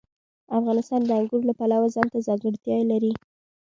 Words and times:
افغانستان 0.57 1.01
د 1.05 1.09
انګور 1.19 1.41
د 1.45 1.51
پلوه 1.59 1.87
ځانته 1.95 2.17
ځانګړتیا 2.27 2.77
لري. 2.91 3.13